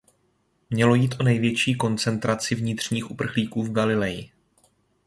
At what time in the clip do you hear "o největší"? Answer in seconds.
1.19-1.75